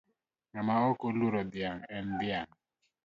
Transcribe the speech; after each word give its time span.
Ng'ama 0.51 0.73
ok 0.89 0.99
oluoro 1.07 1.41
dhiang' 1.53 1.85
en 1.97 2.07
dhiang'. 2.19 2.51